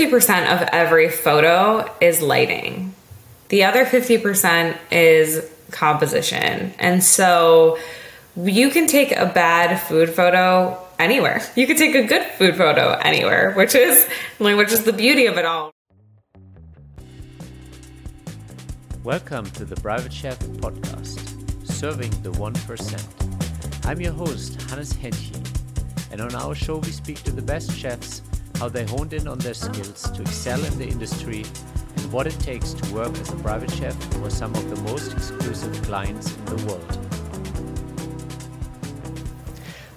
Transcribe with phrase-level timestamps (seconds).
[0.00, 2.94] 50% of every photo is lighting.
[3.50, 6.72] The other 50% is composition.
[6.78, 7.76] And so
[8.34, 11.42] you can take a bad food photo anywhere.
[11.54, 14.08] You can take a good food photo anywhere, which is
[14.38, 15.70] which is the beauty of it all.
[19.04, 23.84] Welcome to the Private Chef podcast, serving the 1%.
[23.86, 25.36] I'm your host, Hannes Henche,
[26.10, 28.22] and on our show we speak to the best chefs,
[28.60, 31.46] how they honed in on their skills to excel in the industry,
[31.96, 35.14] and what it takes to work as a private chef for some of the most
[35.14, 36.98] exclusive clients in the world.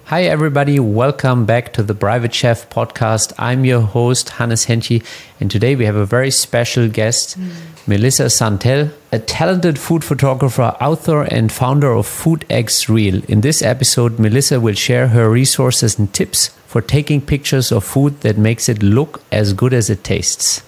[0.06, 0.80] Hi, everybody.
[0.80, 3.34] Welcome back to the Private Chef podcast.
[3.38, 5.04] I'm your host, Hannes Henche,
[5.40, 7.38] and today we have a very special guest.
[7.38, 7.50] Mm.
[7.86, 13.24] Melissa Santell, a talented food photographer, author, and founder of Food X Feels.
[13.26, 18.20] In this episode, Melissa will share her resources and tips for taking pictures of food
[18.22, 20.60] that makes it look as good as it tastes.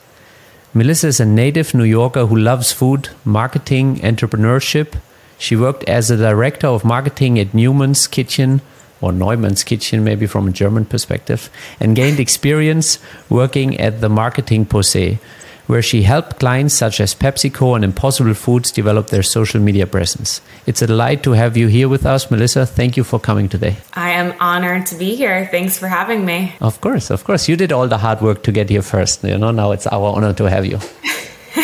[0.73, 4.95] Melissa is a native New Yorker who loves food, marketing, entrepreneurship.
[5.37, 8.61] She worked as a director of marketing at Newman's Kitchen
[9.01, 11.51] or Neumann's Kitchen, maybe from a German perspective,
[11.81, 15.19] and gained experience working at the Marketing Posay
[15.67, 20.41] where she helped clients such as PepsiCo and Impossible Foods develop their social media presence.
[20.67, 22.67] It's a delight to have you here with us, Melissa.
[22.67, 23.77] Thank you for coming today.
[23.95, 25.47] I am honored to be here.
[25.51, 26.55] Thanks for having me.
[26.61, 27.49] Of course, of course.
[27.49, 29.25] You did all the hard work to get here first.
[29.25, 30.79] You know, now it's our honor to have you.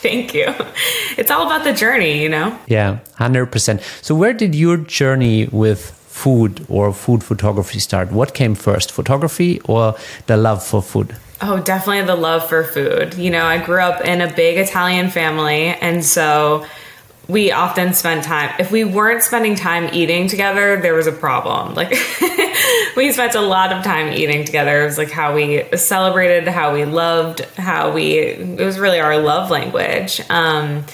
[0.00, 0.54] Thank you.
[1.16, 2.56] It's all about the journey, you know?
[2.68, 3.82] Yeah, 100%.
[4.04, 8.12] So, where did your journey with food or food photography start?
[8.12, 11.16] What came first, photography or the love for food?
[11.40, 13.14] Oh, definitely the love for food.
[13.14, 16.66] You know, I grew up in a big Italian family, and so
[17.28, 18.52] we often spent time.
[18.58, 21.74] If we weren't spending time eating together, there was a problem.
[21.78, 21.94] Like,
[22.96, 24.82] we spent a lot of time eating together.
[24.82, 29.18] It was like how we celebrated, how we loved, how we, it was really our
[29.18, 30.20] love language.
[30.28, 30.84] Um,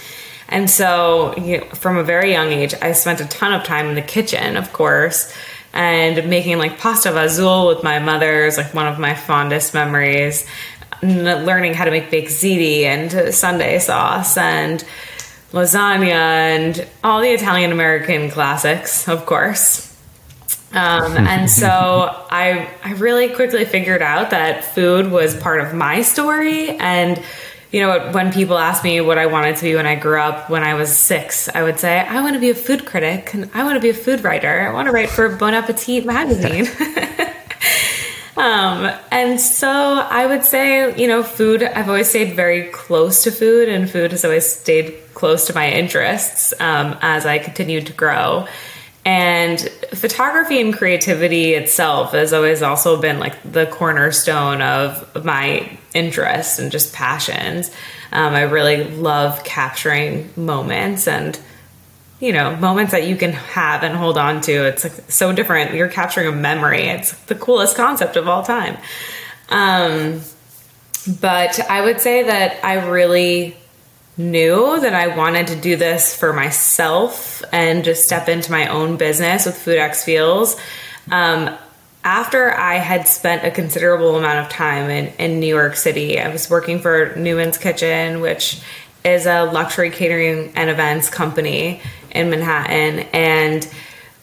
[0.51, 3.87] and so, you know, from a very young age, I spent a ton of time
[3.87, 5.33] in the kitchen, of course
[5.75, 10.47] and making like pasta vazul with my mother is like one of my fondest memories.
[11.03, 14.83] Learning how to make baked ziti and Sunday sauce and
[15.53, 19.91] lasagna and all the Italian American classics, of course.
[20.73, 21.69] Um, and so
[22.31, 27.21] I I really quickly figured out that food was part of my story and
[27.75, 30.49] you know, when people ask me what I wanted to be when I grew up,
[30.49, 33.51] when I was six, I would say, I want to be a food critic and
[33.53, 34.61] I want to be a food writer.
[34.61, 36.69] I want to write for Bon Appetit magazine.
[38.37, 43.33] um, and so I would say, you know, food, I've always stayed very close to
[43.33, 47.93] food, and food has always stayed close to my interests um, as I continued to
[47.93, 48.47] grow.
[49.05, 49.61] And
[49.95, 56.71] photography and creativity itself has always also been like the cornerstone of my interests and
[56.71, 57.71] just passions.
[58.13, 61.39] Um, I really love capturing moments and
[62.21, 64.53] you know moments that you can have and hold on to.
[64.67, 65.75] It's like so different.
[65.75, 66.83] You're capturing a memory.
[66.83, 68.77] It's the coolest concept of all time.
[69.49, 70.21] Um,
[71.21, 73.57] but I would say that I really
[74.17, 78.97] knew that I wanted to do this for myself and just step into my own
[78.97, 80.57] business with Food X Feels.
[81.11, 81.57] Um,
[82.05, 86.29] after I had spent a considerable amount of time in, in New York City, I
[86.29, 88.61] was working for Newman's Kitchen, which
[89.05, 93.01] is a luxury catering and events company in Manhattan.
[93.13, 93.69] And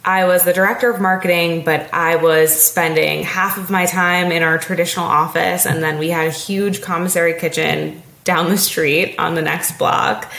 [0.06, 4.44] I was the director of marketing, but I was spending half of my time in
[4.44, 5.66] our traditional office.
[5.66, 10.32] And then we had a huge commissary kitchen down the street on the next block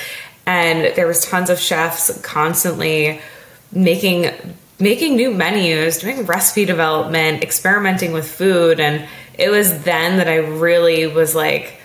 [0.47, 3.21] and there was tons of chefs constantly
[3.71, 4.31] making
[4.83, 10.37] making new menus doing recipe development experimenting with food and it was then that i
[10.37, 11.79] really was like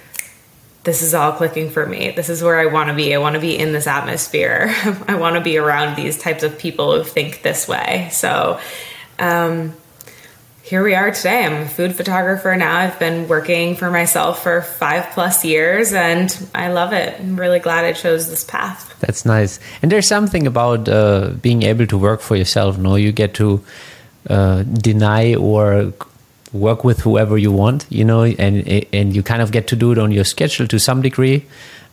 [0.87, 2.11] this is all clicking for me.
[2.11, 3.13] This is where i want to be.
[3.13, 4.73] I want to be in this atmosphere.
[5.07, 8.07] I want to be around these types of people who think this way.
[8.13, 8.61] So
[9.19, 9.75] um,
[10.67, 11.45] here we are today.
[11.45, 12.75] I'm a food photographer now.
[12.77, 17.17] I've been working for myself for five plus years and I love it.
[17.21, 18.93] I'm really glad I chose this path.
[18.99, 19.61] That's nice.
[19.81, 22.77] And there's something about uh, being able to work for yourself.
[22.77, 23.63] No, you get to
[24.29, 25.93] uh, deny or
[26.51, 29.93] work with whoever you want, you know, and and you kind of get to do
[29.93, 31.45] it on your schedule to some degree.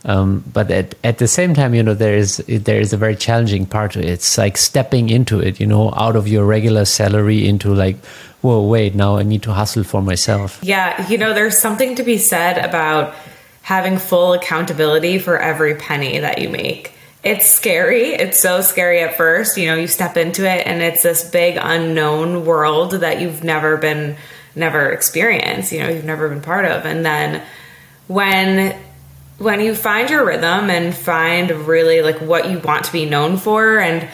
[0.05, 3.15] Um, but at, at the same time, you know, there is there is a very
[3.15, 4.05] challenging part to it.
[4.05, 7.97] It's like stepping into it, you know, out of your regular salary into like
[8.45, 10.59] whoa, wait, now I need to hustle for myself.
[10.61, 13.15] Yeah, you know, there's something to be said about
[13.63, 16.93] having full accountability for every penny that you make.
[17.23, 18.09] It's scary.
[18.09, 19.57] It's so scary at first.
[19.57, 23.77] You know, you step into it and it's this big unknown world that you've never
[23.77, 24.15] been
[24.55, 26.85] never experienced, you know, you've never been part of.
[26.85, 27.41] And then
[28.07, 28.79] when
[29.37, 33.37] when you find your rhythm and find really like what you want to be known
[33.37, 34.07] for and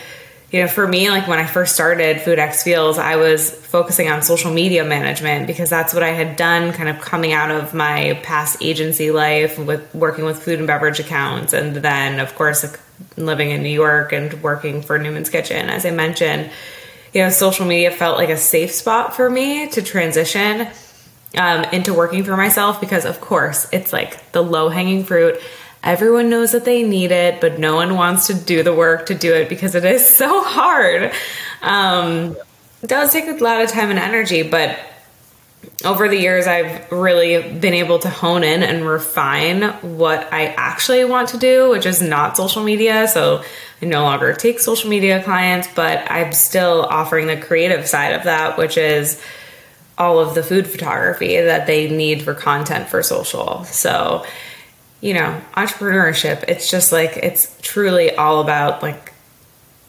[0.51, 4.09] you know for me like when i first started food x feels i was focusing
[4.09, 7.73] on social media management because that's what i had done kind of coming out of
[7.73, 12.63] my past agency life with working with food and beverage accounts and then of course
[12.63, 12.79] like,
[13.17, 15.69] living in new york and working for newman's kitchen.
[15.69, 16.49] As i mentioned
[17.13, 20.67] you know social media felt like a safe spot for me to transition
[21.37, 25.39] um, into working for myself because, of course, it's like the low hanging fruit.
[25.83, 29.15] Everyone knows that they need it, but no one wants to do the work to
[29.15, 31.11] do it because it is so hard.
[31.61, 32.35] Um,
[32.81, 34.77] it does take a lot of time and energy, but
[35.85, 39.61] over the years, I've really been able to hone in and refine
[39.97, 43.07] what I actually want to do, which is not social media.
[43.07, 43.43] So
[43.81, 48.23] I no longer take social media clients, but I'm still offering the creative side of
[48.23, 49.21] that, which is
[50.01, 53.63] all of the food photography that they need for content for social.
[53.65, 54.25] So,
[54.99, 59.13] you know, entrepreneurship, it's just like it's truly all about like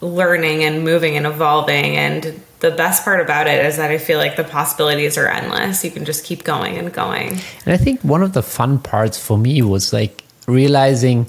[0.01, 4.19] learning and moving and evolving and the best part about it is that I feel
[4.19, 5.83] like the possibilities are endless.
[5.83, 7.31] You can just keep going and going.
[7.65, 11.25] And I think one of the fun parts for me was like realizing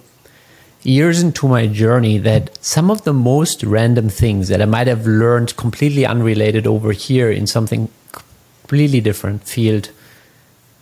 [0.82, 5.06] years into my journey that some of the most random things that I might have
[5.06, 7.88] learned completely unrelated over here in something
[8.75, 9.88] completely different field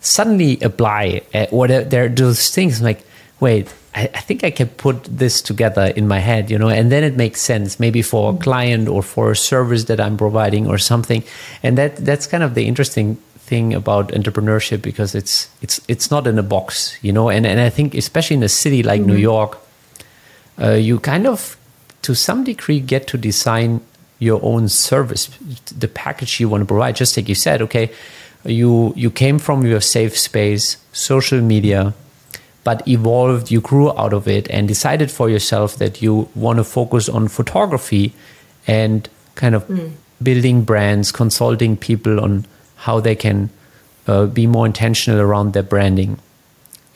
[0.01, 3.05] suddenly apply uh, or there, there are those things like
[3.39, 6.91] wait I, I, think i can put this together in my head you know and
[6.91, 8.43] then it makes sense maybe for a mm-hmm.
[8.43, 11.23] client or for a service that i'm providing or something
[11.63, 13.17] and that that's kind of the interesting
[13.51, 17.61] thing about entrepreneurship because it's it's it's not in a box you know and and
[17.61, 19.11] i think especially in a city like mm-hmm.
[19.11, 19.59] new york
[20.59, 21.57] uh, you kind of
[22.01, 23.81] to some degree get to design
[24.23, 25.27] your own service,
[25.77, 26.95] the package you want to provide.
[26.95, 27.91] Just like you said, okay,
[28.45, 31.93] you you came from your safe space, social media,
[32.65, 36.65] but evolved, you grew out of it and decided for yourself that you want to
[36.65, 38.15] focus on photography
[38.67, 39.91] and kind of mm.
[40.23, 42.47] building brands, consulting people on
[42.77, 43.51] how they can
[44.07, 46.19] uh, be more intentional around their branding.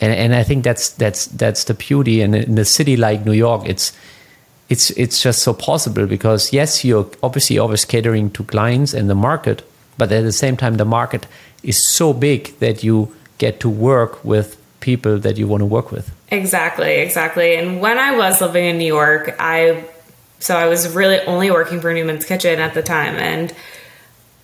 [0.01, 2.23] And, and I think that's that's that's the beauty.
[2.23, 3.93] And in a city like New York, it's
[4.69, 9.15] it's it's just so possible because yes, you're obviously always catering to clients and the
[9.15, 9.63] market,
[9.97, 11.27] but at the same time, the market
[11.63, 15.91] is so big that you get to work with people that you want to work
[15.91, 16.15] with.
[16.31, 17.57] Exactly, exactly.
[17.57, 19.85] And when I was living in New York, I
[20.39, 23.55] so I was really only working for Newman's Kitchen at the time, and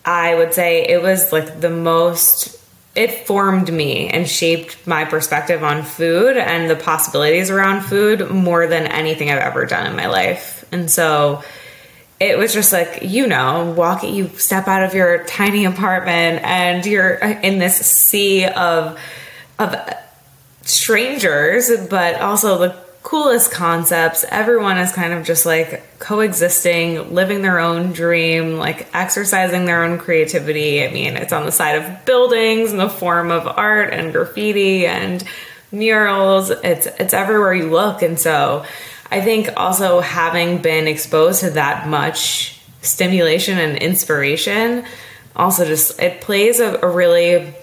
[0.05, 2.62] I would say it was like the most
[2.95, 8.67] it formed me and shaped my perspective on food and the possibilities around food more
[8.67, 10.65] than anything I've ever done in my life.
[10.73, 11.43] And so
[12.21, 16.85] it was just like, you know, walk you step out of your tiny apartment and
[16.85, 19.01] you're in this sea of
[19.59, 19.75] of
[20.63, 24.25] strangers, but also the coolest concepts.
[24.29, 29.99] Everyone is kind of just like coexisting, living their own dream, like exercising their own
[29.99, 30.85] creativity.
[30.85, 34.87] I mean, it's on the side of buildings in the form of art and graffiti
[34.87, 35.23] and
[35.71, 36.51] murals.
[36.51, 38.03] It's it's everywhere you look.
[38.03, 38.65] And so
[39.11, 44.85] I think also having been exposed to that much stimulation and inspiration
[45.35, 47.55] also just it plays a, a really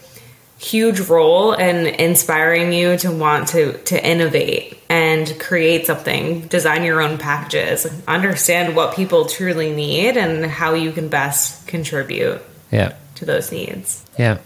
[0.59, 6.41] huge role in inspiring you to want to to innovate and create something.
[6.47, 7.87] Design your own packages.
[8.07, 12.95] Understand what people truly need and how you can best contribute yeah.
[13.15, 14.05] to those needs.
[14.17, 14.39] Yeah.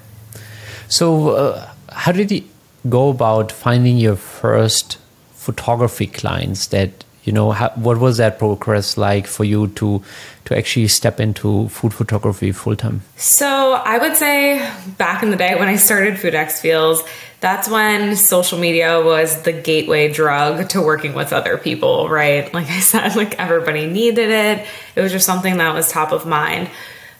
[0.87, 2.43] So uh, how did you
[2.87, 4.99] go about finding your first
[5.33, 10.01] photography clients that you know how, what was that progress like for you to
[10.45, 14.59] to actually step into food photography full time so i would say
[14.97, 17.03] back in the day when i started food x feels
[17.43, 22.53] that's when social media was the gateway drug to working with other people right?
[22.53, 24.65] Like i said like everybody needed it.
[24.95, 26.69] It was just something that was top of mind.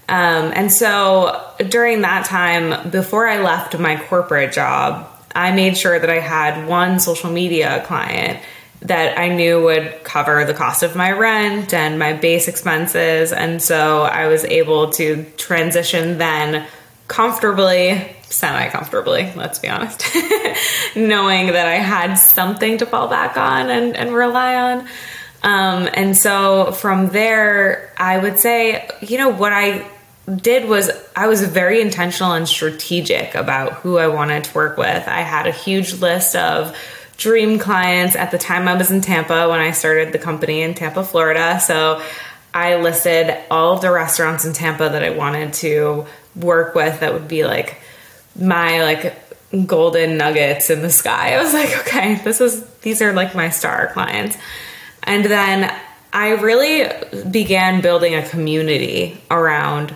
[0.07, 5.97] Um, and so during that time before i left my corporate job i made sure
[5.97, 8.39] that i had one social media client
[8.83, 13.31] that I knew would cover the cost of my rent and my base expenses.
[13.31, 16.67] And so I was able to transition then
[17.07, 20.05] comfortably, semi comfortably, let's be honest,
[20.95, 24.87] knowing that I had something to fall back on and, and rely on.
[25.43, 29.87] Um, and so from there, I would say, you know, what I
[30.33, 35.07] did was I was very intentional and strategic about who I wanted to work with.
[35.07, 36.75] I had a huge list of
[37.23, 40.73] dream clients at the time I was in Tampa when I started the company in
[40.73, 41.57] Tampa, Florida.
[41.61, 42.03] So
[42.53, 47.13] I listed all of the restaurants in Tampa that I wanted to work with that
[47.13, 47.81] would be like
[48.37, 49.15] my like
[49.65, 51.35] golden nuggets in the sky.
[51.35, 54.37] I was like, okay, this is these are like my star clients.
[55.03, 55.73] And then
[56.11, 56.89] I really
[57.31, 59.95] began building a community around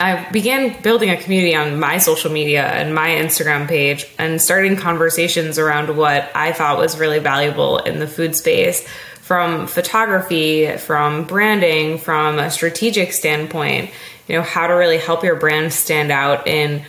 [0.00, 4.76] I began building a community on my social media and my Instagram page and starting
[4.76, 8.86] conversations around what I thought was really valuable in the food space
[9.20, 13.90] from photography, from branding, from a strategic standpoint,
[14.26, 16.82] you know, how to really help your brand stand out in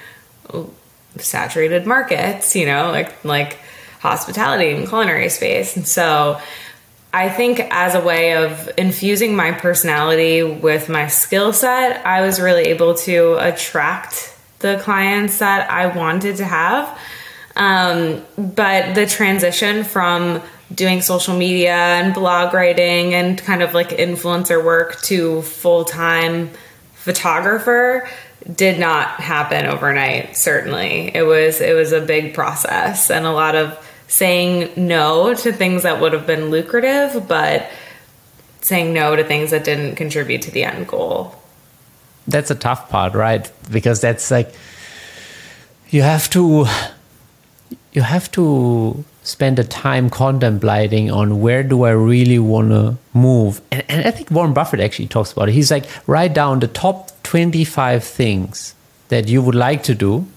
[1.18, 3.60] saturated markets, you know, like like
[4.00, 5.76] hospitality and culinary space.
[5.76, 6.40] And so
[7.12, 12.40] I think as a way of infusing my personality with my skill set, I was
[12.40, 17.00] really able to attract the clients that I wanted to have.
[17.56, 20.42] Um, but the transition from
[20.74, 26.52] doing social media and blog writing and kind of like influencer work to full time
[26.94, 28.08] photographer
[28.54, 33.56] did not happen overnight certainly it was it was a big process and a lot
[33.56, 37.70] of saying no to things that would have been lucrative but
[38.60, 41.34] saying no to things that didn't contribute to the end goal
[42.28, 44.54] that's a tough part right because that's like
[45.90, 46.66] you have to
[47.94, 53.62] you have to spend the time contemplating on where do I really want to move.
[53.72, 55.54] And, and, I think Warren Buffett actually talks about it.
[55.54, 58.76] He's like, write down the top 25 things
[59.10, 60.28] that you would like to do,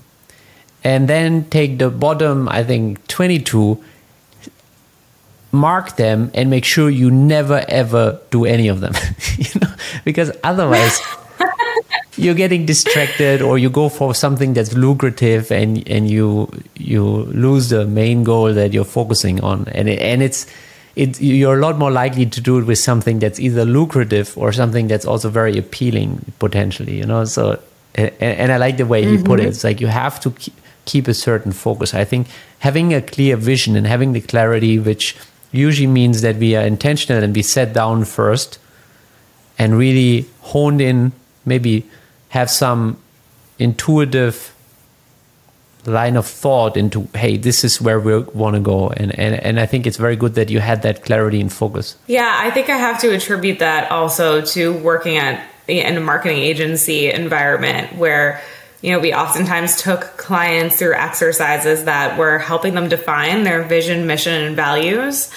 [0.85, 3.83] and then take the bottom, I think, 22,
[5.53, 8.95] mark them, and make sure you never ever do any of them.
[9.39, 9.75] you know,
[10.05, 11.01] because otherwise.
[12.17, 16.47] you're getting distracted or you go for something that's lucrative and and you
[16.77, 20.47] you lose the main goal that you're focusing on and it, and it's
[20.95, 24.53] it, you're a lot more likely to do it with something that's either lucrative or
[24.53, 27.59] something that's also very appealing potentially you know so
[27.95, 29.25] and, and i like the way he mm-hmm.
[29.25, 29.51] put it mm-hmm.
[29.51, 30.33] it's like you have to
[30.85, 32.27] keep a certain focus i think
[32.61, 35.17] having a clear vision and having the clarity which
[35.53, 38.59] usually means that we are intentional and we set down first
[39.59, 41.13] and really honed in
[41.45, 41.87] maybe
[42.31, 42.97] have some
[43.59, 44.55] intuitive
[45.85, 49.59] line of thought into hey this is where we want to go and, and and
[49.59, 52.69] i think it's very good that you had that clarity and focus yeah i think
[52.69, 58.40] i have to attribute that also to working at in a marketing agency environment where
[58.81, 64.07] you know we oftentimes took clients through exercises that were helping them define their vision
[64.07, 65.31] mission and values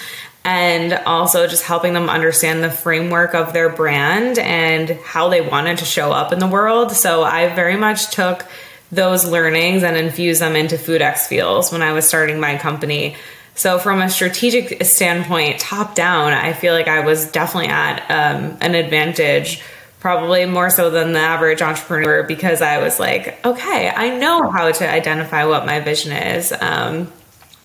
[0.44, 5.78] and also just helping them understand the framework of their brand and how they wanted
[5.78, 6.92] to show up in the world.
[6.92, 8.46] So I very much took
[8.92, 13.16] those learnings and infused them into FoodX Feels when I was starting my company.
[13.56, 18.58] So, from a strategic standpoint, top down, I feel like I was definitely at um,
[18.60, 19.62] an advantage,
[20.06, 24.70] probably more so than the average entrepreneur, because I was like, okay, I know how
[24.70, 26.52] to identify what my vision is.
[26.52, 27.12] Um,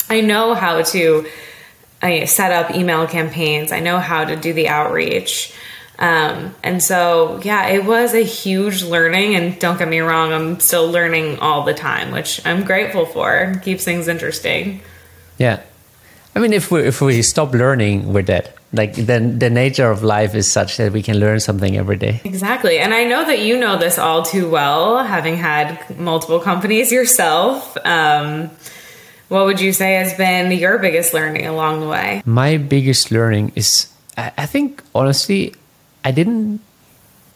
[0.09, 1.27] I know how to
[2.01, 3.71] I set up email campaigns.
[3.71, 5.53] I know how to do the outreach.
[5.99, 9.35] Um, and so, yeah, it was a huge learning.
[9.35, 13.53] And don't get me wrong, I'm still learning all the time, which I'm grateful for.
[13.61, 14.81] Keeps things interesting.
[15.37, 15.61] Yeah.
[16.35, 18.51] I mean, if we if we stop learning, we're dead.
[18.73, 22.21] Like the the nature of life is such that we can learn something every day.
[22.23, 26.91] Exactly, and I know that you know this all too well, having had multiple companies
[26.99, 27.75] yourself.
[27.83, 28.49] Um,
[29.27, 32.21] what would you say has been your biggest learning along the way?
[32.25, 33.87] My biggest learning is,
[34.17, 35.55] I think, honestly,
[36.03, 36.59] I didn't.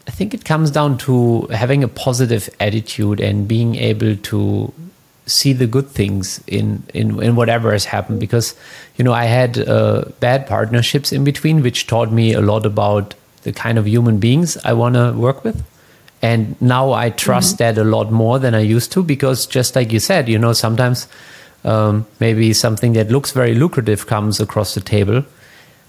[0.06, 4.72] I think it comes down to having a positive attitude and being able to
[5.26, 8.54] see the good things in in, in whatever has happened because
[8.96, 13.14] you know I had uh, bad partnerships in between which taught me a lot about
[13.42, 15.64] the kind of human beings I want to work with
[16.22, 17.74] and now I trust mm-hmm.
[17.74, 20.52] that a lot more than I used to because just like you said you know
[20.52, 21.08] sometimes
[21.66, 25.24] um, maybe something that looks very lucrative comes across the table.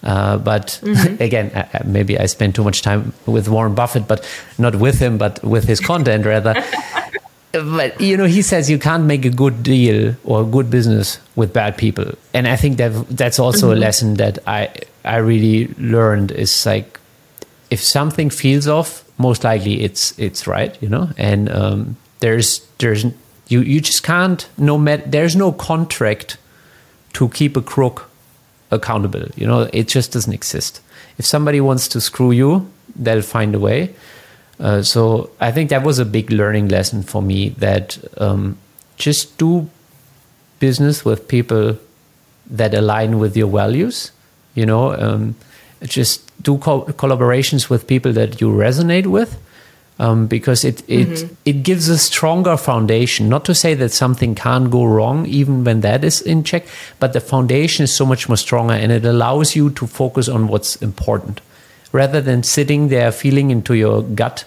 [0.03, 1.21] Uh, but mm-hmm.
[1.23, 4.27] again, uh, uh, maybe I spend too much time with Warren Buffett, but
[4.57, 6.55] not with him, but with his content rather.
[7.63, 11.19] but you know, he says you can't make a good deal or a good business
[11.35, 13.77] with bad people, and I think that that's also mm-hmm.
[13.77, 14.73] a lesson that I
[15.03, 16.99] I really learned is like
[17.69, 23.05] if something feels off, most likely it's it's right, you know, and um, there's there's
[23.47, 24.47] you you just can't.
[24.57, 26.37] No matter there's no contract
[27.13, 28.09] to keep a crook
[28.71, 29.25] accountable.
[29.35, 30.81] You know, it just doesn't exist.
[31.17, 33.93] If somebody wants to screw you, they'll find a way.
[34.59, 38.57] Uh, so I think that was a big learning lesson for me that um,
[38.97, 39.69] just do
[40.59, 41.77] business with people
[42.49, 44.11] that align with your values.
[44.55, 45.35] You know, um,
[45.83, 49.37] just do co- collaborations with people that you resonate with,
[49.99, 51.33] um, because it it mm-hmm.
[51.45, 53.29] it gives a stronger foundation.
[53.29, 56.65] Not to say that something can't go wrong even when that is in check,
[56.99, 60.47] but the foundation is so much more stronger, and it allows you to focus on
[60.47, 61.41] what's important,
[61.97, 64.45] rather than sitting there feeling into your gut,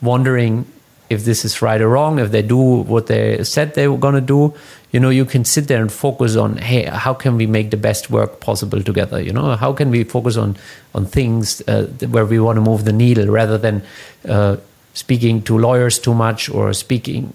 [0.00, 0.64] wondering
[1.10, 4.14] if this is right or wrong, if they do what they said they were going
[4.14, 4.54] to do.
[4.92, 7.76] You know, you can sit there and focus on, hey, how can we make the
[7.76, 9.20] best work possible together?
[9.20, 10.56] You know, how can we focus on
[10.94, 13.82] on things uh, where we want to move the needle rather than
[14.28, 14.56] uh,
[14.94, 17.32] speaking to lawyers too much or speaking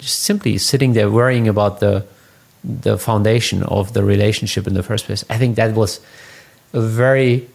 [0.00, 2.04] simply sitting there worrying about the
[2.84, 5.24] the foundation of the relationship in the first place.
[5.28, 6.00] I think that was
[6.72, 7.48] a very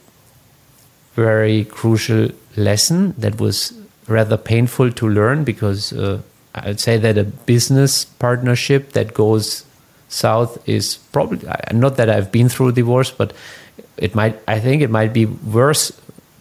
[1.22, 3.74] very crucial lesson that was
[4.08, 6.22] rather painful to learn because uh,
[6.56, 9.66] I'd say that a business partnership that goes
[10.10, 11.40] south is probably
[11.74, 13.34] not that I've been through a divorce, but
[13.98, 14.40] it might.
[14.48, 15.92] I think it might be worse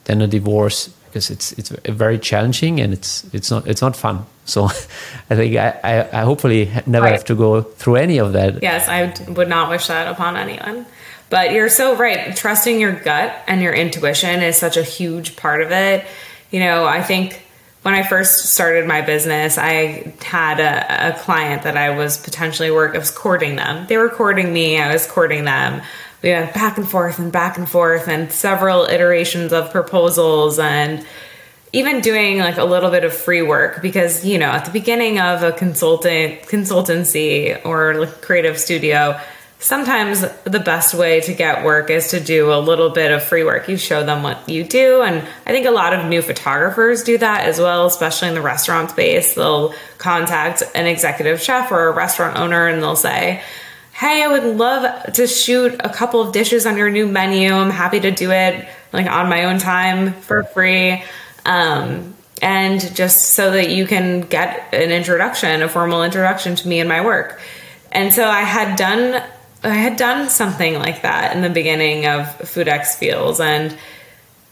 [0.05, 4.27] than a divorce because it's it's very challenging and it's it's not it's not fun.
[4.45, 4.65] So
[5.31, 7.13] I think I, I, I hopefully never right.
[7.13, 8.63] have to go through any of that.
[8.63, 10.87] Yes, I would not wish that upon anyone.
[11.29, 12.37] But you're so right.
[12.37, 16.07] Trusting your gut and your intuition is such a huge part of it.
[16.51, 17.43] You know, I think
[17.83, 22.71] when I first started my business, I had a, a client that I was potentially
[22.71, 22.95] work.
[22.95, 23.87] I was courting them.
[23.89, 24.79] They were courting me.
[24.79, 25.83] I was courting them
[26.23, 31.07] we went back and forth and back and forth and several iterations of proposals and
[31.73, 35.21] even doing like a little bit of free work because you know at the beginning
[35.21, 39.21] of a consultant consultancy or like creative studio
[39.59, 43.43] sometimes the best way to get work is to do a little bit of free
[43.43, 47.03] work you show them what you do and i think a lot of new photographers
[47.03, 51.89] do that as well especially in the restaurant space they'll contact an executive chef or
[51.89, 53.43] a restaurant owner and they'll say
[53.97, 57.51] hey, I would love to shoot a couple of dishes on your new menu.
[57.51, 61.03] I'm happy to do it like on my own time for free.
[61.47, 66.81] Um, and just so that you can get an introduction, a formal introduction to me
[66.81, 67.41] and my work.
[67.91, 69.23] And so I had done
[69.67, 73.77] I had done something like that in the beginning of Food X Feels and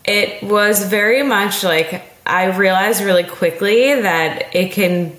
[0.05, 5.19] it was very much like I realized really quickly that it can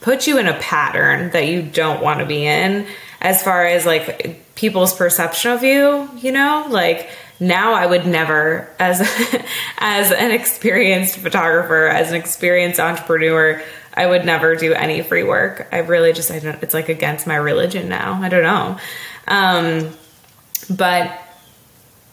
[0.00, 2.86] put you in a pattern that you don't want to be in
[3.20, 7.08] as far as like people's perception of you, you know, like
[7.40, 9.00] now I would never as
[9.78, 13.62] as an experienced photographer, as an experienced entrepreneur,
[13.94, 15.68] I would never do any free work.
[15.72, 18.20] I really just I don't it's like against my religion now.
[18.22, 18.78] I don't know.
[19.26, 19.90] Um
[20.70, 21.22] but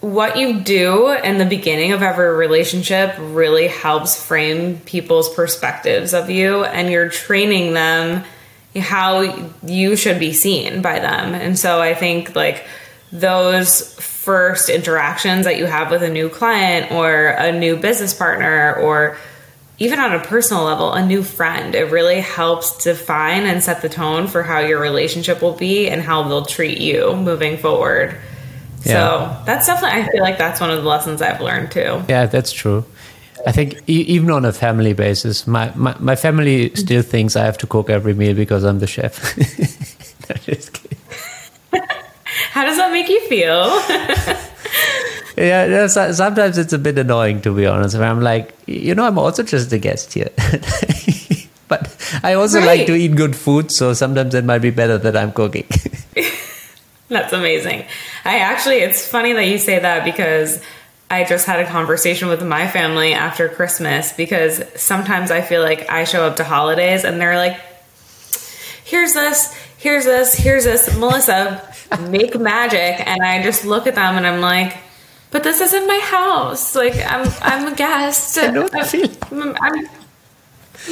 [0.00, 6.28] what you do in the beginning of every relationship really helps frame people's perspectives of
[6.28, 8.22] you and you're training them
[8.78, 11.34] how you should be seen by them.
[11.34, 12.66] And so I think like
[13.12, 18.74] those first interactions that you have with a new client or a new business partner
[18.74, 19.16] or
[19.78, 23.88] even on a personal level, a new friend, it really helps define and set the
[23.88, 28.16] tone for how your relationship will be and how they'll treat you moving forward.
[28.84, 28.92] Yeah.
[28.92, 32.02] So that's definitely, I feel like that's one of the lessons I've learned too.
[32.08, 32.84] Yeah, that's true.
[33.46, 37.58] I think even on a family basis, my, my, my family still thinks I have
[37.58, 39.16] to cook every meal because I'm the chef.
[42.52, 43.64] How does that make you feel?
[45.36, 47.96] yeah, sometimes it's a bit annoying to be honest.
[47.96, 50.30] I'm like, you know, I'm also just a guest here.
[51.68, 52.78] but I also right.
[52.78, 55.66] like to eat good food, so sometimes it might be better that I'm cooking.
[57.08, 57.84] That's amazing.
[58.24, 60.62] I actually, it's funny that you say that because
[61.10, 65.90] I just had a conversation with my family after Christmas because sometimes I feel like
[65.90, 67.60] I show up to holidays and they're like,
[68.84, 70.96] here's this, here's this, here's this.
[70.96, 71.62] Melissa,
[72.08, 73.06] make magic.
[73.06, 74.76] And I just look at them and I'm like,
[75.34, 76.76] but this isn't my house.
[76.76, 78.38] Like I'm, I'm a guest.
[78.38, 79.84] I know I'm, I'm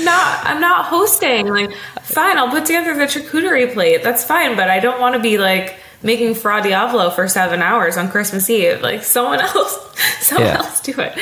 [0.04, 1.46] not, I'm not hosting.
[1.46, 4.02] Like, fine, I'll put together the charcuterie plate.
[4.02, 4.56] That's fine.
[4.56, 8.50] But I don't want to be like, making Fra Diavolo for seven hours on Christmas
[8.50, 8.82] Eve.
[8.82, 9.78] Like someone else,
[10.20, 10.58] someone yeah.
[10.58, 11.16] else do it.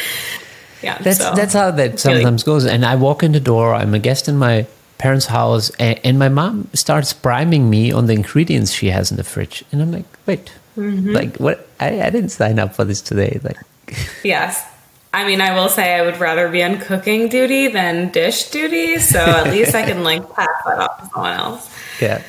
[0.83, 1.35] Yeah, that's so.
[1.35, 2.64] that's how that sometimes goes.
[2.64, 3.74] And I walk in the door.
[3.74, 8.06] I'm a guest in my parents' house, and, and, my mom starts priming me on
[8.06, 11.12] the ingredients she has in the fridge, and I'm like, wait, mm-hmm.
[11.12, 11.68] like what?
[11.78, 13.40] I, I didn't sign up for this today.
[13.42, 13.59] Like,
[14.24, 14.64] yes.
[15.12, 18.98] I mean, I will say I would rather be on cooking duty than dish duty,
[18.98, 22.00] so at least I can like pass that off to someone else.
[22.00, 22.22] Yeah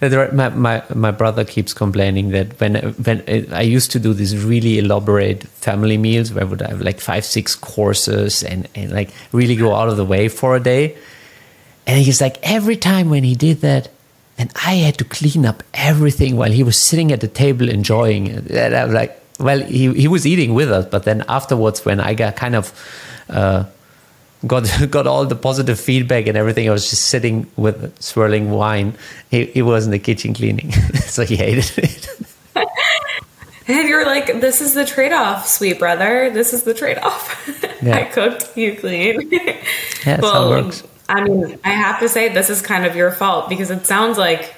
[0.00, 4.78] my, my my brother keeps complaining that when when I used to do these really
[4.78, 9.56] elaborate family meals where I would have like five six courses and and like really
[9.56, 10.96] go out of the way for a day,
[11.86, 13.88] and he's like every time when he did that,
[14.36, 18.26] then I had to clean up everything while he was sitting at the table enjoying
[18.26, 18.50] it.
[18.50, 22.00] And I was like, well, he he was eating with us, but then afterwards when
[22.00, 22.72] I got kind of.
[23.28, 23.64] Uh,
[24.46, 26.68] got got all the positive feedback and everything.
[26.68, 28.94] I was just sitting with swirling wine.
[29.30, 30.72] He, he was in the kitchen cleaning,
[31.06, 32.08] so he hated it.
[33.66, 36.28] And you're like, this is the trade off, sweet brother.
[36.28, 37.48] This is the trade off.
[37.82, 37.96] Yeah.
[37.96, 39.30] I cooked, you clean.
[40.04, 40.82] yeah, well, how it works.
[41.08, 44.16] I mean, I have to say, this is kind of your fault because it sounds
[44.16, 44.54] like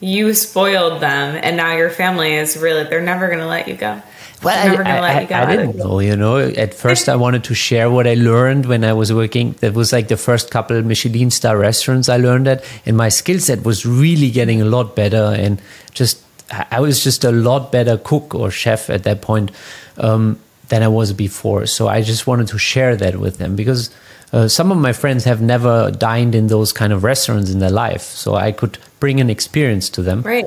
[0.00, 3.76] you spoiled them, and now your family is really, they're never going to let you
[3.76, 4.02] go.
[4.42, 6.36] Well, I, I, I, I didn't know, you know.
[6.36, 9.52] At first, I wanted to share what I learned when I was working.
[9.60, 13.38] That was like the first couple Michelin star restaurants I learned at, and my skill
[13.38, 15.34] set was really getting a lot better.
[15.34, 15.60] And
[15.92, 16.22] just
[16.70, 19.52] I was just a lot better cook or chef at that point
[19.96, 21.64] um, than I was before.
[21.64, 23.90] So I just wanted to share that with them because
[24.36, 27.70] uh, some of my friends have never dined in those kind of restaurants in their
[27.70, 28.02] life.
[28.02, 30.20] So I could bring an experience to them.
[30.20, 30.44] Right.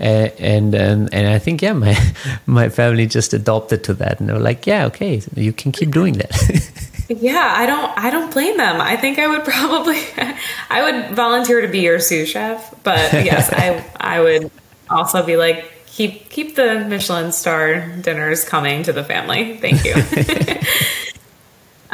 [0.00, 1.96] Uh, and, and and I think yeah, my
[2.46, 5.90] my family just adopted to that, and they were like, yeah, okay, you can keep
[5.90, 6.32] doing that.
[7.08, 8.80] yeah, I don't I don't blame them.
[8.80, 10.00] I think I would probably
[10.70, 14.50] I would volunteer to be your sous chef, but yes, I I would
[14.90, 19.58] also be like, keep keep the Michelin star dinners coming to the family.
[19.58, 19.94] Thank you.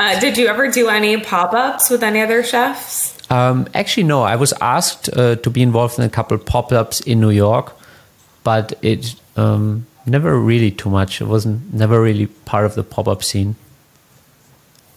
[0.00, 3.16] Uh, did you ever do any pop ups with any other chefs?
[3.30, 4.22] Um, actually, no.
[4.22, 7.76] I was asked uh, to be involved in a couple pop ups in New York,
[8.42, 11.20] but it um, never really too much.
[11.20, 13.54] It wasn't never really part of the pop up scene.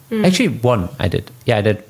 [0.09, 0.25] Mm.
[0.25, 1.29] Actually, one I did.
[1.45, 1.83] Yeah, I did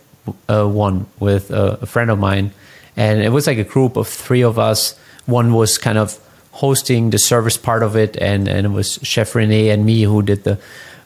[0.50, 2.52] uh, one with a friend of mine,
[2.98, 6.20] and it was like a group of three of us one was kind of
[6.52, 10.22] hosting the service part of it, and and it was Chef Rene and me who
[10.22, 10.60] did the.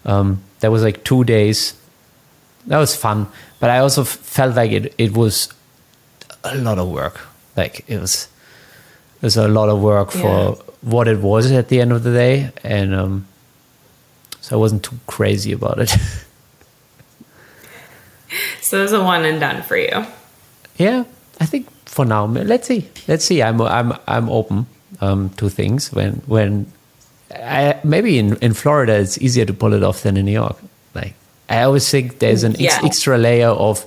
[0.06, 1.74] Um, that was like two days.
[2.68, 3.28] That was fun,
[3.60, 5.54] but I also felt like it it was
[6.44, 7.20] a lot of work.
[7.56, 8.28] Like it was
[9.16, 10.22] it was a lot of work yeah.
[10.22, 13.28] for what it was at the end of the day, and um,
[14.42, 15.90] so I wasn't too crazy about it.
[18.62, 20.06] so it was a one and done for you.
[20.78, 21.06] Yeah,
[21.40, 22.90] I think for now, let's see.
[23.08, 23.42] Let's see.
[23.42, 24.68] I'm I'm I'm open
[25.02, 26.72] um, to things when when
[27.34, 30.58] I, maybe in in Florida it's easier to pull it off than in New York.
[31.50, 32.76] I always think there's an yeah.
[32.76, 33.86] ex- extra layer of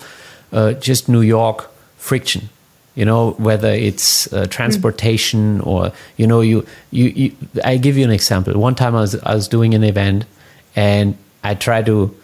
[0.53, 2.49] uh, just New York friction.
[2.95, 5.67] You know, whether it's uh, transportation mm.
[5.67, 8.59] or you know, you, you you I give you an example.
[8.59, 10.25] One time I was I was doing an event
[10.75, 12.15] and I tried to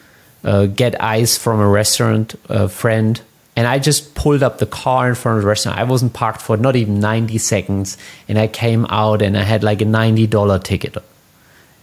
[0.44, 3.20] uh, get ice from a restaurant a friend
[3.56, 5.78] and I just pulled up the car in front of the restaurant.
[5.78, 7.96] I wasn't parked for not even 90 seconds.
[8.28, 10.96] And I came out and I had like a $90 ticket.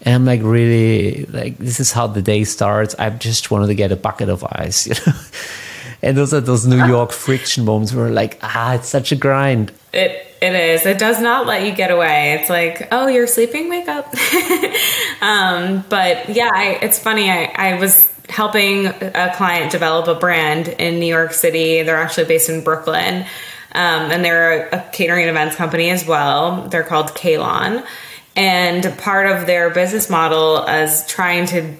[0.04, 2.94] And I'm like, really, like, this is how the day starts.
[3.00, 5.18] I just wanted to get a bucket of ice, you know?
[6.02, 9.72] and those are those New York friction moments where like, ah, it's such a grind.
[9.94, 10.86] It it is.
[10.86, 12.34] It does not let you get away.
[12.34, 14.08] It's like, oh, you're sleeping, wake up.
[15.22, 17.32] um, but yeah, I, it's funny.
[17.32, 21.82] I, I was helping a client develop a brand in New York City.
[21.84, 23.26] They're actually based in Brooklyn.
[23.72, 26.68] Um, and they're a catering events company as well.
[26.68, 27.84] They're called Kalon.
[28.36, 31.76] And part of their business model as trying to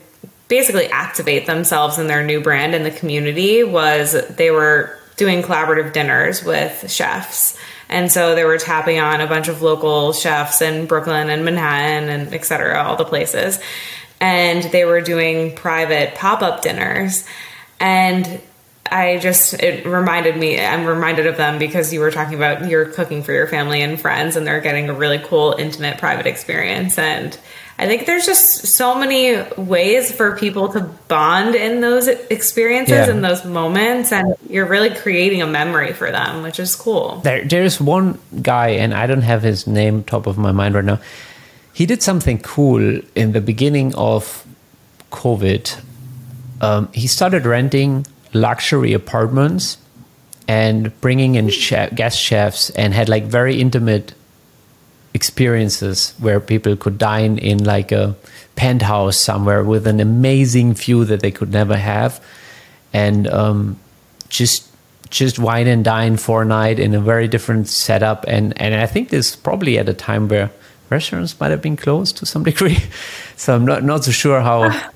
[0.47, 5.93] basically activate themselves and their new brand in the community was they were doing collaborative
[5.93, 7.57] dinners with chefs.
[7.89, 12.09] And so they were tapping on a bunch of local chefs in Brooklyn and Manhattan
[12.09, 13.59] and et cetera, all the places
[14.23, 17.25] and they were doing private pop-up dinners
[17.81, 18.41] and
[18.93, 22.86] I just it reminded me I'm reminded of them because you were talking about you're
[22.86, 26.99] cooking for your family and friends and they're getting a really cool intimate private experience
[26.99, 27.38] and
[27.79, 33.10] I think there's just so many ways for people to bond in those experiences yeah.
[33.10, 37.19] and those moments and you're really creating a memory for them which is cool.
[37.23, 40.86] There there's one guy and I don't have his name top of my mind right
[40.86, 40.99] now
[41.73, 44.45] he did something cool in the beginning of
[45.12, 45.82] COVID.
[46.62, 49.77] Um, he started renting luxury apartments
[50.47, 54.13] and bringing in chef, guest chefs and had like very intimate
[55.13, 58.15] experiences where people could dine in like a
[58.55, 62.23] penthouse somewhere with an amazing view that they could never have.
[62.91, 63.79] And um,
[64.29, 64.69] just
[65.09, 68.25] just wine and dine for a night in a very different setup.
[68.27, 70.51] And and I think this probably at a time where
[70.89, 72.79] restaurants might have been closed to some degree.
[73.35, 74.91] so I'm not not so sure how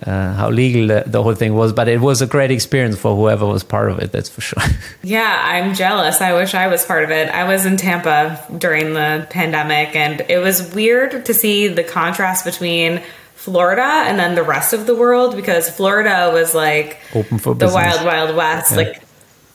[0.00, 3.14] uh, how legal the, the, whole thing was, but it was a great experience for
[3.14, 4.10] whoever was part of it.
[4.10, 4.62] That's for sure.
[5.02, 6.20] yeah, I'm jealous.
[6.20, 7.28] I wish I was part of it.
[7.28, 12.44] I was in Tampa during the pandemic, and it was weird to see the contrast
[12.44, 13.02] between.
[13.34, 17.66] Florida and then the rest of the world because Florida was like open for the
[17.66, 18.76] wild wild west yeah.
[18.76, 19.02] like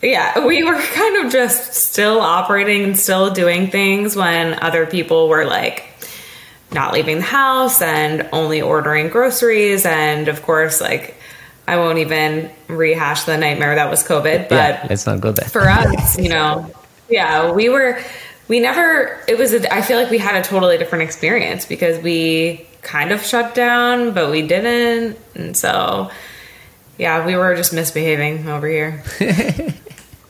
[0.02, 5.28] yeah, we were kind of just still operating and still doing things when other people
[5.28, 5.86] were like
[6.71, 11.15] not leaving the house and only ordering groceries and of course like
[11.67, 15.49] I won't even rehash the nightmare that was COVID, but yeah, let's not go there.
[15.49, 16.71] For us, you know,
[17.10, 17.99] yeah, we were,
[18.47, 22.01] we never, it was, a, I feel like we had a totally different experience because
[22.01, 25.17] we kind of shut down, but we didn't.
[25.36, 26.10] And so,
[26.97, 29.03] yeah, we were just misbehaving over here.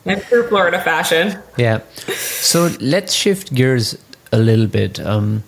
[0.06, 1.38] in true Florida fashion.
[1.56, 1.82] Yeah.
[2.16, 3.96] So let's shift gears
[4.32, 5.00] a little bit.
[5.00, 5.44] Um,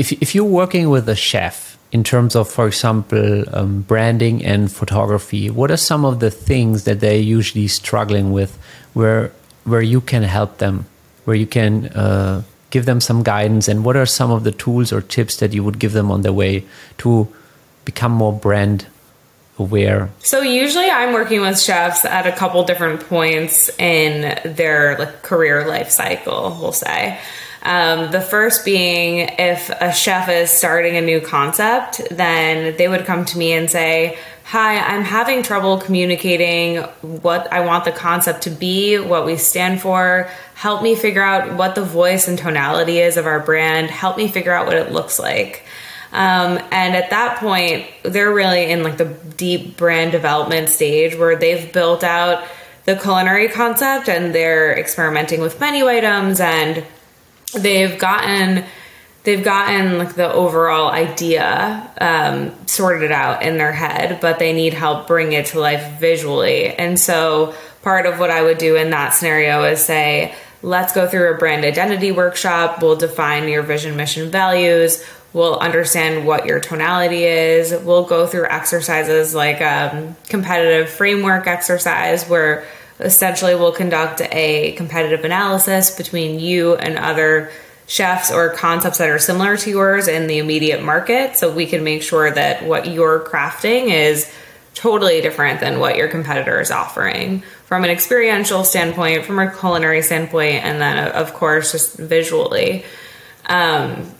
[0.00, 4.70] if, if you're working with a chef, in terms of, for example, um, branding and
[4.72, 8.58] photography, what are some of the things that they're usually struggling with,
[8.94, 9.32] where
[9.64, 10.86] where you can help them,
[11.24, 14.92] where you can uh, give them some guidance, and what are some of the tools
[14.92, 16.64] or tips that you would give them on their way
[16.98, 17.28] to
[17.84, 18.86] become more brand
[19.58, 20.08] aware?
[20.20, 25.66] So usually, I'm working with chefs at a couple different points in their like, career
[25.66, 26.56] life cycle.
[26.60, 27.18] We'll say.
[27.62, 33.04] Um, the first being if a chef is starting a new concept, then they would
[33.04, 38.42] come to me and say, Hi, I'm having trouble communicating what I want the concept
[38.42, 40.28] to be, what we stand for.
[40.54, 43.90] Help me figure out what the voice and tonality is of our brand.
[43.90, 45.64] Help me figure out what it looks like.
[46.12, 49.04] Um, and at that point, they're really in like the
[49.36, 52.44] deep brand development stage where they've built out
[52.86, 56.84] the culinary concept and they're experimenting with menu items and
[57.54, 58.64] they've gotten
[59.22, 64.72] they've gotten like the overall idea um, sorted out in their head, but they need
[64.72, 66.68] help bring it to life visually.
[66.68, 71.06] And so part of what I would do in that scenario is say, let's go
[71.06, 72.82] through a brand identity workshop.
[72.82, 75.04] We'll define your vision, mission, values.
[75.32, 77.72] We'll understand what your tonality is.
[77.84, 82.66] We'll go through exercises like um, competitive framework exercise where
[83.00, 87.50] essentially we'll conduct a competitive analysis between you and other
[87.86, 91.36] chefs or concepts that are similar to yours in the immediate market.
[91.36, 94.30] So we can make sure that what you're crafting is
[94.74, 97.42] totally different than what your competitor is offering.
[97.66, 102.84] From an experiential standpoint from a culinary standpoint and then of course just visually.
[103.46, 104.14] Um,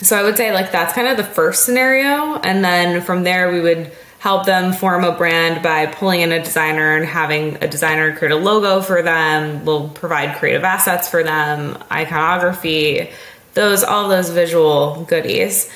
[0.00, 2.36] so i would say like that's kind of the first scenario.
[2.36, 6.42] And then from there we would help them form a brand by pulling in a
[6.42, 9.64] designer and having a designer create a logo for them.
[9.64, 13.10] We'll provide creative assets for them, iconography,
[13.54, 15.70] those all those visual goodies.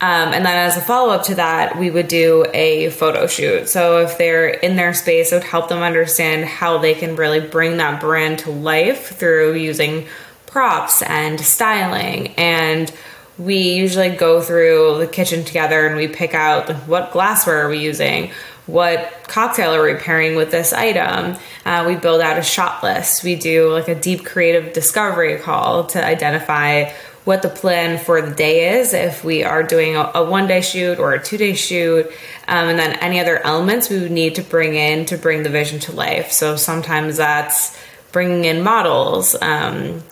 [0.00, 3.68] Um, and then as a follow up to that, we would do a photo shoot.
[3.68, 7.38] So if they're in their space, it would help them understand how they can really
[7.38, 10.08] bring that brand to life through using
[10.46, 12.92] props and styling and
[13.38, 17.78] we usually go through the kitchen together and we pick out what glassware are we
[17.78, 18.30] using
[18.66, 21.36] what cocktail are we pairing with this item.
[21.64, 23.24] Uh, we build out a shot list.
[23.24, 26.92] We do like a deep creative discovery call to identify
[27.24, 30.60] what the plan for the day is if we are doing a, a one day
[30.60, 32.06] shoot or a two day shoot
[32.48, 35.48] um, and then any other elements we would need to bring in to bring the
[35.48, 36.32] vision to life.
[36.32, 37.78] So sometimes that's
[38.10, 40.02] bringing in models um,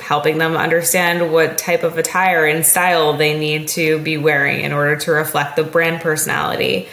[0.00, 4.72] helping them understand what type of attire and style they need to be wearing in
[4.72, 6.88] order to reflect the brand personality.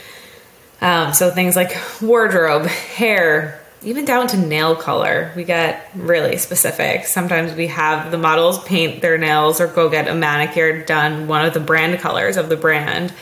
[0.82, 5.32] Um, so things like wardrobe, hair, even down to nail color.
[5.36, 7.06] We get really specific.
[7.06, 11.46] Sometimes we have the models paint their nails or go get a manicure done one
[11.46, 13.14] of the brand colors of the brand.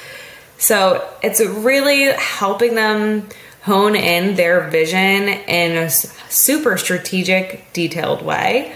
[0.58, 3.30] So it's really helping them
[3.62, 8.76] hone in their vision in a super strategic, detailed way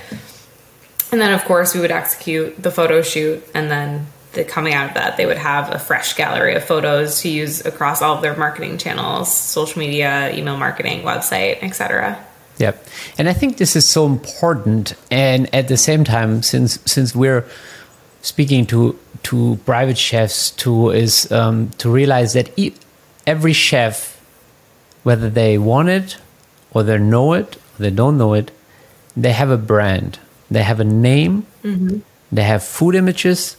[1.12, 4.90] and then, of course, we would execute the photo shoot, and then the, coming out
[4.90, 8.22] of that, they would have a fresh gallery of photos to use across all of
[8.22, 12.24] their marketing channels, social media, email marketing, website, etc.
[12.58, 12.86] Yep,
[13.18, 14.94] and I think this is so important.
[15.10, 17.46] And at the same time, since since we're
[18.22, 22.76] speaking to to private chefs, to is um, to realize that e-
[23.28, 24.22] every chef,
[25.04, 26.18] whether they want it
[26.74, 28.52] or they know it, or they don't know it,
[29.18, 30.20] they have a brand
[30.52, 31.48] they have a name.
[31.64, 32.00] Mm-hmm.
[32.32, 33.58] They have food images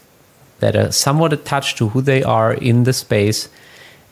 [0.61, 3.49] that are somewhat attached to who they are in the space.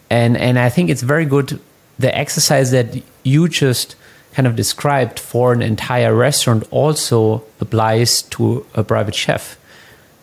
[0.09, 1.61] And, and I think it's very good.
[1.99, 3.95] The exercise that you just
[4.33, 9.59] kind of described for an entire restaurant also applies to a private chef.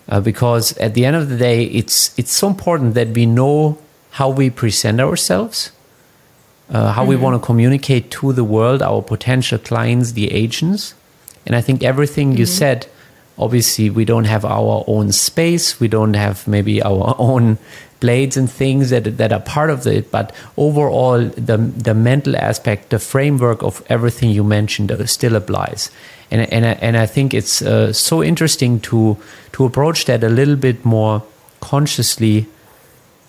[0.09, 3.77] Uh, because at the end of the day, it's, it's so important that we know
[4.11, 5.71] how we present ourselves,
[6.69, 7.09] uh, how mm-hmm.
[7.09, 10.95] we want to communicate to the world, our potential clients, the agents,
[11.47, 12.39] and I think everything mm-hmm.
[12.39, 12.87] you said,
[13.39, 17.57] obviously, we don't have our own space, we don't have maybe our own
[17.99, 20.11] blades and things that that are part of it.
[20.11, 25.89] But overall, the the mental aspect, the framework of everything you mentioned, uh, still applies.
[26.29, 29.17] And and and I think it's uh, so interesting to
[29.53, 31.23] to approach that a little bit more
[31.61, 32.45] consciously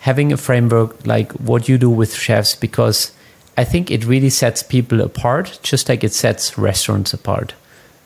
[0.00, 3.12] having a framework like what you do with chefs because
[3.56, 7.54] I think it really sets people apart, just like it sets restaurants apart.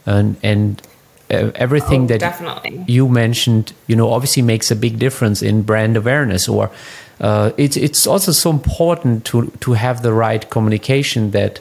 [0.07, 0.83] And and
[1.31, 2.85] uh, everything Oh, that definitely.
[2.87, 6.49] you mentioned, you know, obviously makes a big difference in brand awareness.
[6.49, 6.71] Or
[7.21, 11.61] uh, it's it's also so important to to have the right communication that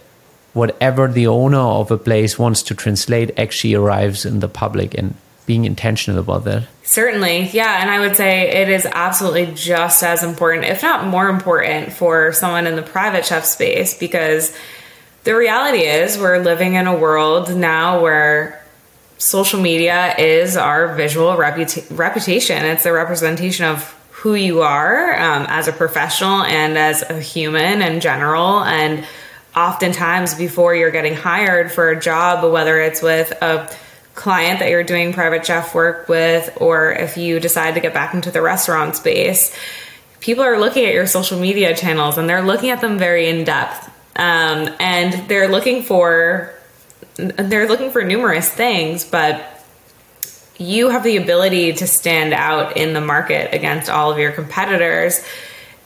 [0.53, 5.13] whatever the owner of a place wants to translate actually arrives in the public and
[5.45, 6.63] being intentional about that.
[6.83, 7.81] Certainly, yeah.
[7.81, 12.33] And I would say it is absolutely just as important, if not more important, for
[12.33, 14.53] someone in the private chef space because
[15.23, 18.63] the reality is we're living in a world now where
[19.17, 22.65] social media is our visual reputa- reputation.
[22.65, 27.81] It's a representation of who you are um, as a professional and as a human
[27.81, 28.63] in general.
[28.63, 29.05] And
[29.55, 33.71] oftentimes, before you're getting hired for a job, whether it's with a
[34.15, 38.13] client that you're doing private chef work with, or if you decide to get back
[38.13, 39.55] into the restaurant space,
[40.19, 43.43] people are looking at your social media channels and they're looking at them very in
[43.43, 43.90] depth.
[44.15, 46.53] Um, and they're looking for
[47.15, 49.65] they're looking for numerous things, but
[50.57, 55.23] you have the ability to stand out in the market against all of your competitors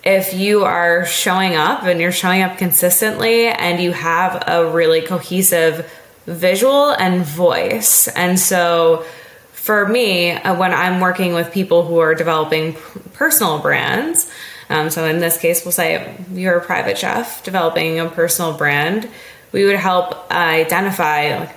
[0.03, 5.01] if you are showing up and you're showing up consistently and you have a really
[5.01, 5.91] cohesive
[6.27, 8.07] visual and voice.
[8.09, 9.03] And so
[9.51, 12.75] for me, uh, when I'm working with people who are developing
[13.13, 14.31] personal brands,
[14.69, 19.09] um, so in this case, we'll say you're a private chef developing a personal brand,
[19.51, 21.55] we would help identify like,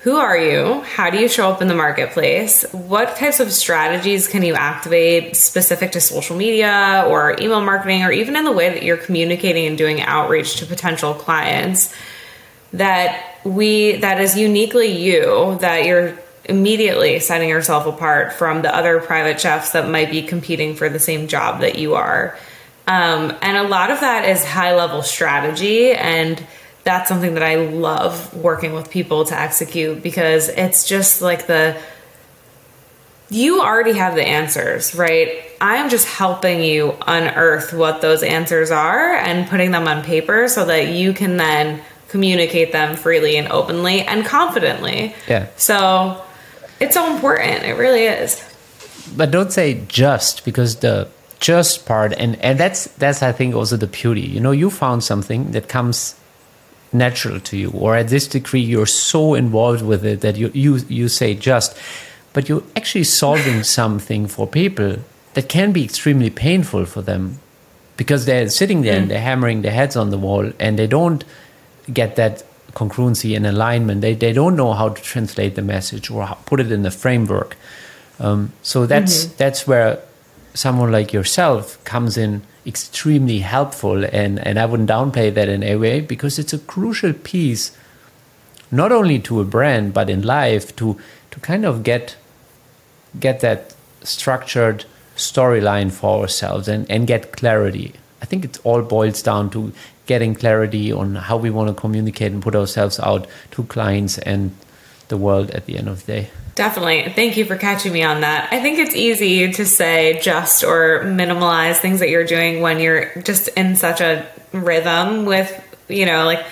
[0.00, 0.80] who are you?
[0.80, 2.64] How do you show up in the marketplace?
[2.72, 8.10] What types of strategies can you activate specific to social media or email marketing or
[8.10, 11.94] even in the way that you're communicating and doing outreach to potential clients
[12.72, 19.00] that we that is uniquely you that you're immediately setting yourself apart from the other
[19.00, 22.36] private chefs that might be competing for the same job that you are.
[22.86, 26.44] Um, and a lot of that is high level strategy and
[26.82, 31.80] that's something that I love working with people to execute because it's just like the
[33.28, 35.44] you already have the answers, right?
[35.60, 40.64] I'm just helping you unearth what those answers are and putting them on paper so
[40.64, 45.14] that you can then communicate them freely and openly and confidently.
[45.28, 45.46] Yeah.
[45.56, 46.24] So
[46.80, 47.64] it's so important.
[47.64, 48.42] It really is.
[49.16, 51.08] but don't say just because the
[51.40, 55.02] just part and and that's that's i think also the beauty you know you found
[55.02, 56.14] something that comes
[56.92, 60.76] natural to you or at this degree you're so involved with it that you you
[60.88, 61.76] you say just
[62.34, 64.96] but you're actually solving something for people
[65.34, 67.38] that can be extremely painful for them
[67.96, 69.08] because they're sitting there and mm.
[69.08, 71.24] they're hammering their heads on the wall and they don't
[71.92, 72.42] get that
[72.74, 74.00] congruency and alignment.
[74.00, 77.56] They, they don't know how to translate the message or put it in a framework.
[78.18, 80.02] Um, so that's that's where
[80.52, 85.76] someone like yourself comes in extremely helpful, and and I wouldn't downplay that in any
[85.76, 87.76] way because it's a crucial piece,
[88.70, 90.98] not only to a brand but in life to
[91.30, 92.16] to kind of get
[93.18, 94.84] get that structured
[95.16, 97.94] storyline for ourselves and and get clarity.
[98.22, 99.72] I think it all boils down to
[100.10, 104.50] getting clarity on how we want to communicate and put ourselves out to clients and
[105.06, 106.30] the world at the end of the day.
[106.56, 107.12] Definitely.
[107.14, 108.52] Thank you for catching me on that.
[108.52, 113.22] I think it's easy to say just or minimalize things that you're doing when you're
[113.22, 115.48] just in such a rhythm with,
[115.88, 116.44] you know, like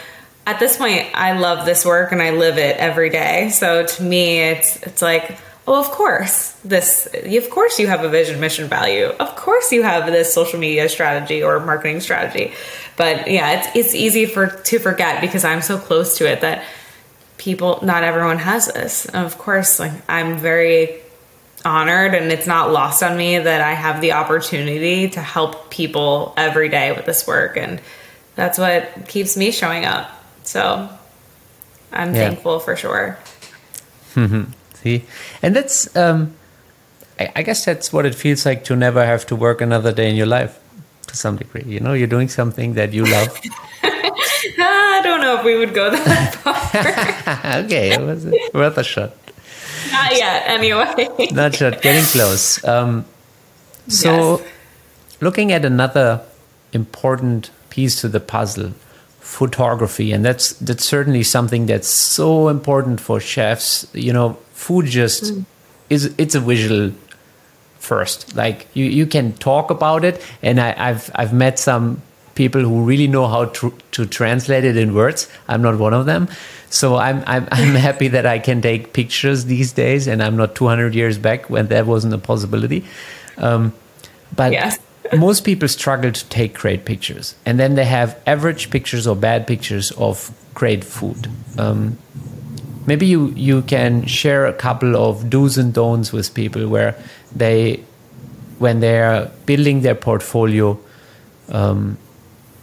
[0.47, 3.49] at this point I love this work and I live it every day.
[3.49, 5.37] So to me it's it's like,
[5.69, 6.53] oh, of course.
[6.65, 9.07] This of course you have a vision, mission, value.
[9.07, 12.53] Of course you have this social media strategy or marketing strategy.
[12.97, 16.65] But yeah, it's it's easy for to forget because I'm so close to it that
[17.37, 21.01] people not everyone has this of course like i'm very
[21.65, 26.35] honored and it's not lost on me that i have the opportunity to help people
[26.37, 27.81] every day with this work and
[28.35, 30.11] that's what keeps me showing up
[30.43, 30.89] so
[31.93, 32.27] i'm Yeah.
[32.29, 33.17] thankful for sure
[34.15, 34.51] mm-hmm.
[34.83, 35.05] See,
[35.43, 36.35] and that's um,
[37.19, 40.09] I, I guess that's what it feels like to never have to work another day
[40.09, 40.59] in your life
[41.09, 41.65] to some degree.
[41.67, 43.39] You know, you're doing something that you love.
[44.61, 49.13] i don't know if we would go that far okay, it was worth a shot.
[49.93, 52.63] not yet anyway Not shot, getting close.
[52.65, 53.05] Um,
[53.89, 54.49] so, Yes.
[55.21, 56.21] looking at another
[56.73, 58.73] important piece to the puzzle,
[59.29, 63.87] photography, and that's that's certainly something that's so important for chefs.
[63.93, 65.33] You know, food just
[65.91, 66.93] is it's a visual
[67.79, 68.35] first.
[68.35, 72.01] Like you, you can talk about it, and I, I've I've met some
[72.35, 75.29] people who really know how to to translate it in words.
[75.47, 76.29] I'm not one of them,
[76.71, 80.55] so I'm I'm I'm happy that I can take pictures these days, and I'm not
[80.55, 82.85] 200 years back when that wasn't a possibility.
[83.37, 83.75] Um,
[84.35, 84.79] but yes
[85.17, 89.47] most people struggle to take great pictures, and then they have average pictures or bad
[89.47, 91.29] pictures of great food.
[91.59, 91.99] Um,
[92.87, 96.95] maybe you you can share a couple of do's and don'ts with people where
[97.35, 97.85] they,
[98.59, 100.79] when they're building their portfolio,
[101.51, 101.99] um,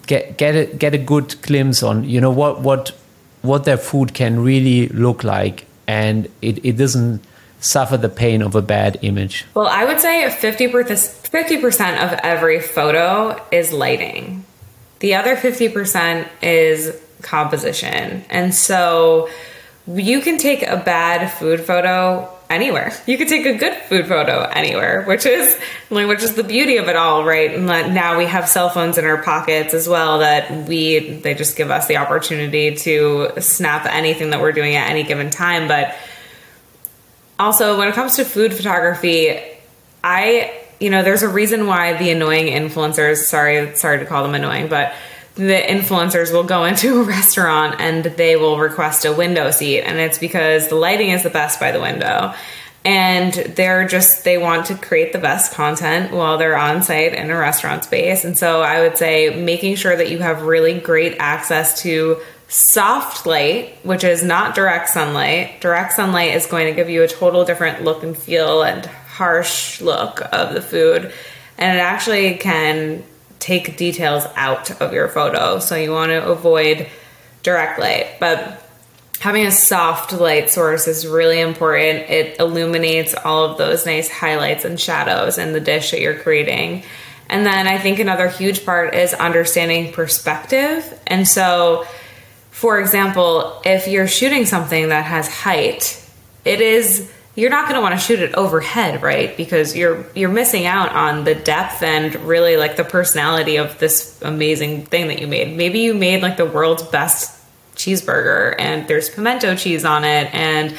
[0.08, 2.92] get get a, get a good glimpse on you know what what
[3.42, 7.22] what their food can really look like, and it, it doesn't
[7.60, 9.46] suffer the pain of a bad image?
[9.54, 14.46] Well, I would say 50%, percent of every photo is lighting.
[15.00, 18.24] The other 50% is composition.
[18.30, 19.30] And so
[19.88, 22.92] you can take a bad food photo anywhere.
[23.06, 25.58] You could take a good food photo anywhere, which is
[25.90, 27.54] which is the beauty of it all, right?
[27.54, 31.58] And now we have cell phones in our pockets as well that we they just
[31.58, 35.96] give us the opportunity to snap anything that we're doing at any given time, but
[37.40, 39.40] also when it comes to food photography,
[40.04, 44.36] I you know, there's a reason why the annoying influencers, sorry, sorry to call them
[44.36, 44.94] annoying, but
[45.36, 49.98] the influencers will go into a restaurant and they will request a window seat and
[49.98, 52.34] it's because the lighting is the best by the window.
[52.84, 57.32] And they're just they want to create the best content while they're on site in
[57.32, 58.24] a restaurant space.
[58.24, 63.26] And so i would say making sure that you have really great access to soft
[63.26, 67.44] light which is not direct sunlight direct sunlight is going to give you a total
[67.44, 71.12] different look and feel and harsh look of the food
[71.58, 73.04] and it actually can
[73.40, 75.60] take details out of your photo.
[75.60, 76.88] So you want to avoid
[77.44, 78.62] direct light, but
[79.20, 82.10] having a soft light source is really important.
[82.10, 86.84] It illuminates all of those nice highlights and shadows in the dish that you're creating.
[87.30, 91.00] And then I think another huge part is understanding perspective.
[91.08, 91.86] And so,
[92.56, 96.02] for example, if you're shooting something that has height,
[96.46, 99.36] it is you're not going to want to shoot it overhead, right?
[99.36, 104.22] Because you're you're missing out on the depth and really like the personality of this
[104.22, 105.58] amazing thing that you made.
[105.58, 107.38] Maybe you made like the world's best
[107.76, 110.78] cheeseburger and there's pimento cheese on it and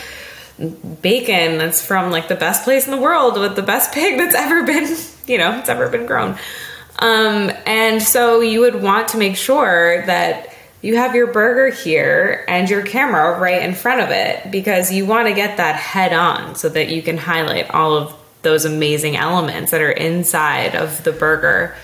[1.03, 4.35] bacon that's from like the best place in the world with the best pig that's
[4.47, 4.97] ever been,
[5.27, 6.39] you know, it's ever been grown.
[7.01, 10.56] Um, and so you would want to make sure that
[10.87, 15.05] you have your burger here and your camera right in front of it because you
[15.05, 19.17] want to get that head on so that you can highlight all of those amazing
[19.17, 21.75] elements that are inside of the burger.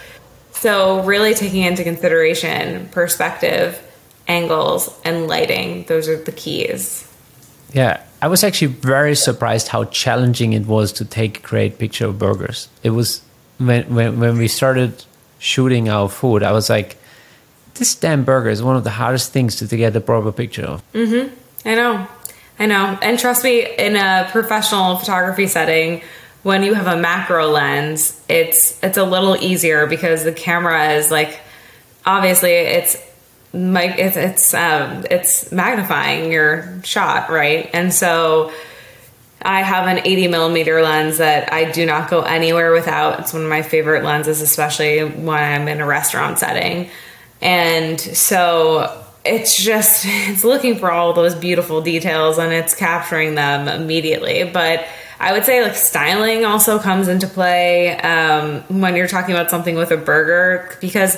[0.52, 3.82] So, really taking into consideration perspective,
[4.28, 7.08] angles, and lighting, those are the keys.
[7.72, 12.06] Yeah, I was actually very surprised how challenging it was to take a great picture
[12.06, 12.68] of burgers.
[12.84, 13.22] It was
[13.58, 15.04] when, when, when we started
[15.40, 16.98] shooting our food, I was like,
[17.74, 20.64] this damn burger is one of the hardest things to, to get a proper picture
[20.64, 20.92] of.
[20.92, 21.34] Mm-hmm.
[21.68, 22.06] I know.
[22.58, 22.98] I know.
[23.02, 26.02] And trust me, in a professional photography setting,
[26.42, 31.10] when you have a macro lens, it's it's a little easier because the camera is
[31.10, 31.40] like
[32.04, 32.96] obviously it's
[33.54, 37.70] it's it's um, it's magnifying your shot, right?
[37.72, 38.52] And so
[39.40, 43.20] I have an 80 millimeter lens that I do not go anywhere without.
[43.20, 46.90] It's one of my favorite lenses, especially when I'm in a restaurant setting.
[47.42, 53.68] And so it's just it's looking for all those beautiful details and it's capturing them
[53.68, 54.44] immediately.
[54.44, 54.86] But
[55.20, 59.76] I would say like styling also comes into play um, when you're talking about something
[59.76, 61.16] with a burger because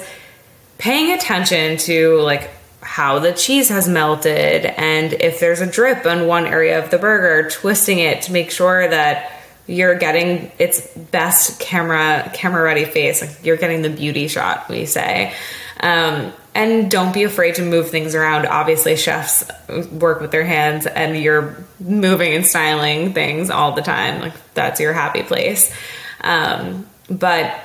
[0.76, 2.50] paying attention to like
[2.82, 6.98] how the cheese has melted and if there's a drip on one area of the
[6.98, 9.32] burger, twisting it to make sure that
[9.66, 14.84] you're getting its best camera camera ready face like you're getting the beauty shot we
[14.84, 15.32] say
[15.84, 18.46] um, and don't be afraid to move things around.
[18.46, 19.44] Obviously, chefs
[19.92, 24.22] work with their hands, and you're moving and styling things all the time.
[24.22, 25.72] Like that's your happy place.
[26.22, 27.60] Um, but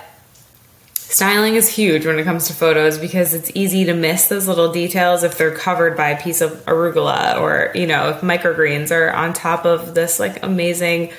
[0.95, 4.71] styling is huge when it comes to photos because it's easy to miss those little
[4.71, 9.11] details if they're covered by a piece of arugula or you know if microgreens are
[9.11, 11.11] on top of this like amazing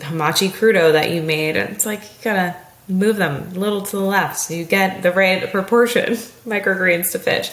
[0.00, 1.56] hamachi crudo that you made.
[1.56, 2.56] It's like you gotta
[2.90, 6.14] move them a little to the left so you get the right proportion
[6.46, 7.50] microgreens to fish.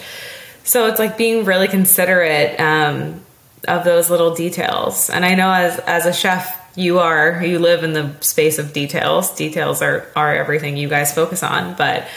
[0.64, 3.22] So it's like being really considerate um,
[3.68, 5.10] of those little details.
[5.10, 8.74] And I know as as a chef, you are you live in the space of
[8.74, 9.34] details.
[9.36, 12.08] Details are are everything you guys focus on, but.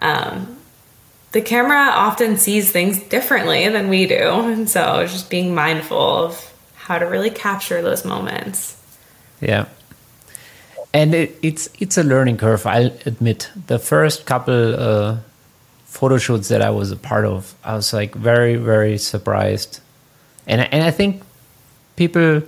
[0.00, 0.52] Um,
[1.32, 4.16] the camera often sees things differently than we do.
[4.16, 8.80] And so just being mindful of how to really capture those moments.
[9.40, 9.66] Yeah
[10.96, 12.66] and it, it's it's a learning curve.
[12.66, 13.50] I'll admit.
[13.66, 15.18] The first couple uh,
[15.84, 19.80] photo shoots that I was a part of, I was like very very surprised,
[20.46, 21.22] and and I think
[21.96, 22.42] people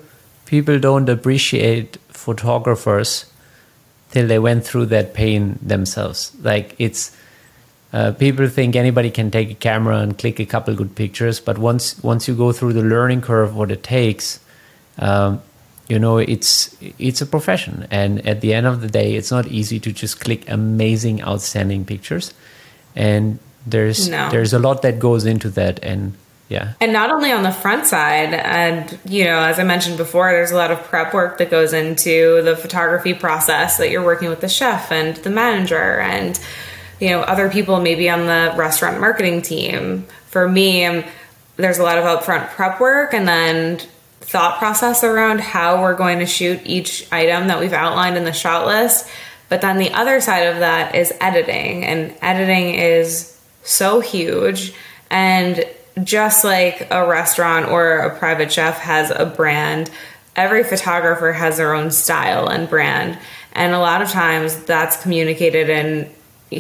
[0.47, 3.27] people don't appreciate photographers
[4.13, 6.33] till they went through that pain themselves.
[6.43, 7.15] Like it's
[7.93, 11.59] uh, people think anybody can take a camera and click a couple good pictures, but
[11.59, 14.41] once once you go through the learning curve, what it takes,
[14.99, 15.43] um,
[15.89, 19.47] you know, it's it's a profession, and at the end of the day, it's not
[19.47, 22.35] easy to just click amazing, outstanding pictures,
[22.95, 24.29] and there's No.
[24.31, 26.13] there's a lot that goes into that, and
[26.49, 30.31] yeah, And not only on the front side, and you know, as I mentioned before,
[30.31, 34.29] there's a lot of prep work that goes into the photography process that you're working
[34.31, 36.39] with the chef and the manager and
[37.01, 40.07] you know other people maybe on the restaurant marketing team.
[40.29, 41.05] For me, um,
[41.57, 43.81] there's a lot of upfront prep work and then
[44.21, 48.33] thought process around how we're going to shoot each item that we've outlined in the
[48.33, 49.09] shot list.
[49.49, 54.75] But then the other side of that is editing, and editing is so huge
[55.11, 55.65] and
[56.05, 59.91] just like a restaurant or a private chef has a brand,
[60.37, 63.19] every photographer has their own style and brand.
[63.53, 66.11] And a lot of times that's communicated in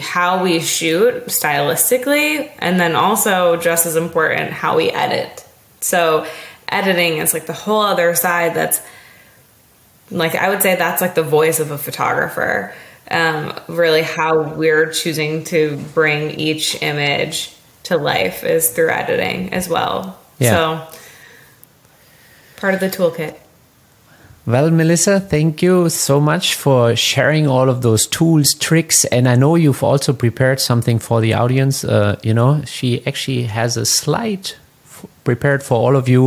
[0.00, 5.46] how we shoot stylistically, and then also just as important, how we edit.
[5.80, 6.26] So,
[6.68, 8.80] editing is like the whole other side that's
[10.10, 12.74] like I would say that's like the voice of a photographer.
[13.10, 17.54] Um, really, how we're choosing to bring each image
[17.84, 20.18] to life is through editing as well.
[20.38, 20.50] Yeah.
[20.50, 20.98] So,
[22.56, 23.36] part of the toolkit.
[24.46, 29.36] Well, Melissa, thank you so much for sharing all of those tools, tricks, and I
[29.36, 31.84] know you've also prepared something for the audience.
[31.84, 34.52] Uh, you know, she actually has a slide
[35.30, 36.22] prepared for all of you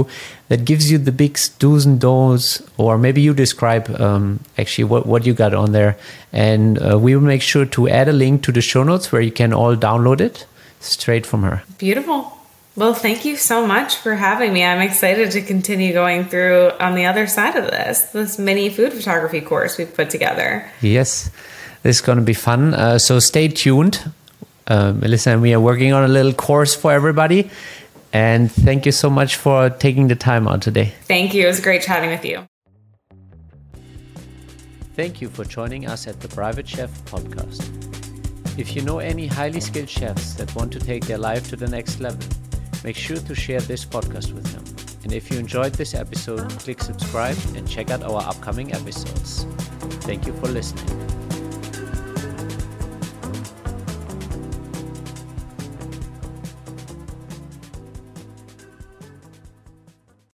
[0.50, 5.06] that gives you the big do's and don'ts, or maybe you describe um, actually what,
[5.08, 5.98] what you got on there.
[6.32, 9.22] And uh, we will make sure to add a link to the show notes where
[9.22, 10.46] you can all download it
[10.80, 11.64] straight from her.
[11.80, 12.38] Beautiful.
[12.76, 14.64] Well, thank you so much for having me.
[14.64, 18.94] I'm excited to continue going through on the other side of this, this mini food
[18.94, 20.70] photography course we've put together.
[20.80, 21.32] Yes,
[21.84, 22.74] this is going to be fun.
[22.74, 24.00] Uh, so stay tuned.
[24.68, 27.50] Uh, Melissa and we are working on a little course for everybody.
[28.14, 30.94] And thank you so much for taking the time out today.
[31.04, 31.46] Thank you.
[31.46, 32.46] It was great chatting with you.
[34.96, 37.62] Thank you for joining us at the Private Chef podcast.
[38.60, 41.68] If you know any highly skilled chefs that want to take their life to the
[41.68, 42.28] next level,
[42.84, 44.64] make sure to share this podcast with them.
[45.04, 49.46] And if you enjoyed this episode, click subscribe and check out our upcoming episodes.
[50.02, 51.21] Thank you for listening.